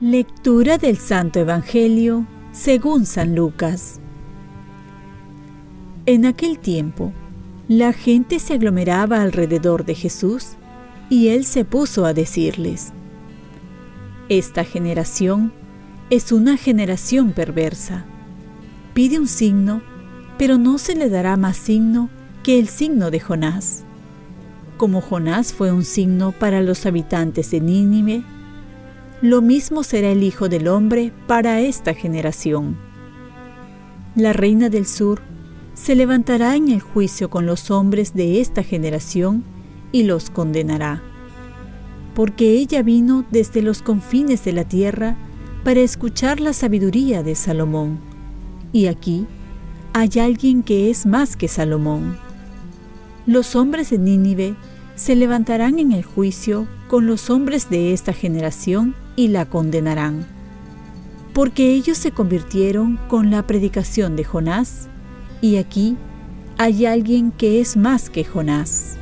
[0.00, 3.98] Lectura del Santo Evangelio según San Lucas.
[6.04, 7.12] En aquel tiempo,
[7.66, 10.56] la gente se aglomeraba alrededor de Jesús
[11.10, 12.92] y él se puso a decirles,
[14.28, 15.52] Esta generación
[16.10, 18.04] es una generación perversa.
[18.96, 19.82] Pide un signo,
[20.38, 22.08] pero no se le dará más signo
[22.42, 23.84] que el signo de Jonás.
[24.78, 28.22] Como Jonás fue un signo para los habitantes de Nínive,
[29.20, 32.78] lo mismo será el Hijo del Hombre para esta generación.
[34.14, 35.20] La reina del sur
[35.74, 39.44] se levantará en el juicio con los hombres de esta generación
[39.92, 41.02] y los condenará,
[42.14, 45.18] porque ella vino desde los confines de la tierra
[45.64, 48.15] para escuchar la sabiduría de Salomón,
[48.76, 49.26] y aquí
[49.94, 52.18] hay alguien que es más que Salomón.
[53.26, 54.54] Los hombres de Nínive
[54.96, 60.26] se levantarán en el juicio con los hombres de esta generación y la condenarán,
[61.32, 64.88] porque ellos se convirtieron con la predicación de Jonás,
[65.40, 65.96] y aquí
[66.58, 68.98] hay alguien que es más que Jonás.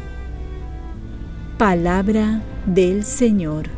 [1.58, 3.69] Palabra del Señor.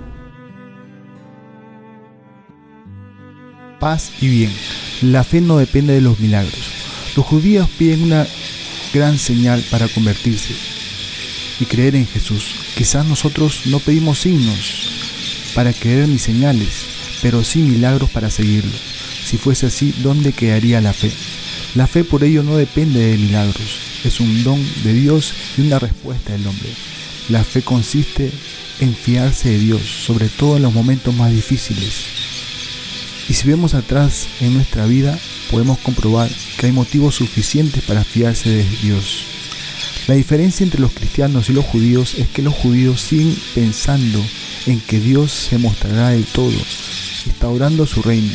[3.80, 4.85] Paz y bien.
[5.02, 6.54] La fe no depende de los milagros.
[7.16, 8.26] Los judíos piden una
[8.94, 10.54] gran señal para convertirse
[11.60, 12.44] y creer en Jesús.
[12.76, 16.86] Quizás nosotros no pedimos signos, para creer ni señales,
[17.22, 18.72] pero sí milagros para seguirlo.
[19.24, 21.10] Si fuese así, ¿dónde quedaría la fe?
[21.74, 25.78] La fe por ello no depende de milagros, es un don de Dios y una
[25.78, 26.68] respuesta del hombre.
[27.28, 28.30] La fe consiste
[28.80, 32.25] en fiarse de Dios, sobre todo en los momentos más difíciles.
[33.28, 35.18] Y si vemos atrás en nuestra vida,
[35.50, 39.24] podemos comprobar que hay motivos suficientes para fiarse de Dios.
[40.06, 44.24] La diferencia entre los cristianos y los judíos es que los judíos siguen pensando
[44.66, 46.52] en que Dios se mostrará del todo,
[47.26, 48.32] instaurando su reino.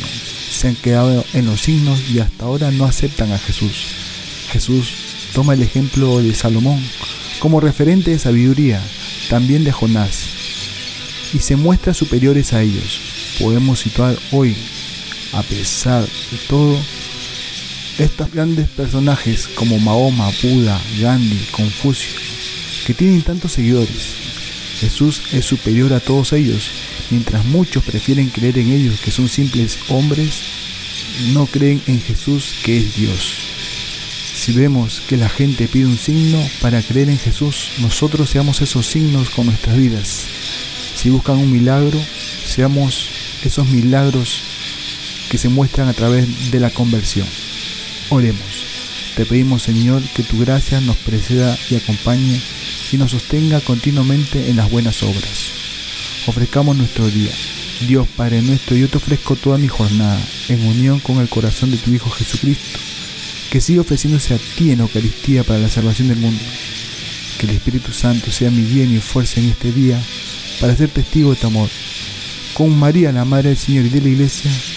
[0.50, 3.86] Se han quedado en los signos y hasta ahora no aceptan a Jesús.
[4.52, 4.92] Jesús
[5.32, 6.78] toma el ejemplo de Salomón
[7.38, 8.80] como referente de sabiduría,
[9.30, 10.26] también de Jonás,
[11.32, 13.00] y se muestra superiores a ellos.
[13.40, 14.54] Podemos situar hoy,
[15.32, 16.78] a pesar de todo,
[17.98, 22.10] estos grandes personajes como Mahoma, Buda, Gandhi, Confucio,
[22.86, 24.14] que tienen tantos seguidores,
[24.80, 26.70] Jesús es superior a todos ellos,
[27.10, 30.40] mientras muchos prefieren creer en ellos que son simples hombres,
[31.32, 33.36] no creen en Jesús que es Dios.
[34.34, 38.86] Si vemos que la gente pide un signo para creer en Jesús, nosotros seamos esos
[38.86, 40.24] signos con nuestras vidas.
[40.96, 42.00] Si buscan un milagro,
[42.44, 43.08] seamos
[43.44, 44.42] esos milagros
[45.32, 47.26] que se muestran a través de la conversión.
[48.10, 48.66] Oremos.
[49.16, 52.38] Te pedimos Señor que tu gracia nos preceda y acompañe
[52.92, 55.52] y nos sostenga continuamente en las buenas obras.
[56.26, 57.30] Ofrezcamos nuestro día.
[57.88, 60.20] Dios Padre nuestro, yo te ofrezco toda mi jornada
[60.50, 62.78] en unión con el corazón de tu Hijo Jesucristo,
[63.50, 66.42] que sigue ofreciéndose a ti en Eucaristía para la salvación del mundo.
[67.38, 69.98] Que el Espíritu Santo sea mi bien y fuerza en este día
[70.60, 71.70] para ser testigo de tu amor.
[72.52, 74.50] Con María, la Madre del Señor y de la Iglesia,